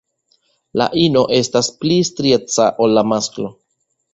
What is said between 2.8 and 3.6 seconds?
ol la masklo.